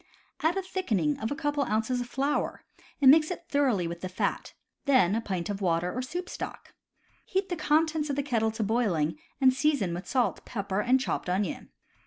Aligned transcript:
Add 0.41 0.57
a 0.57 0.63
thickening 0.63 1.19
of 1.19 1.29
a 1.29 1.35
couple 1.35 1.61
of 1.61 1.69
ounces 1.69 2.01
of 2.01 2.07
flour, 2.09 2.63
and 2.99 3.11
mix 3.11 3.29
it 3.29 3.45
thoroughly 3.49 3.87
with 3.87 4.01
the 4.01 4.09
fat; 4.09 4.55
then 4.85 5.13
a 5.13 5.21
pint 5.21 5.47
of 5.47 5.61
water 5.61 5.93
or 5.95 6.01
soup 6.01 6.27
stock. 6.27 6.73
Heat 7.23 7.49
the 7.49 7.55
contents 7.55 8.09
of 8.09 8.15
the 8.15 8.23
kettle 8.23 8.49
to 8.53 8.63
boiling, 8.63 9.19
and 9.39 9.53
season 9.53 9.93
with 9.93 10.07
salt, 10.07 10.43
pepper, 10.43 10.79
and 10.81 10.99
chopped 10.99 11.29
onion. 11.29 11.69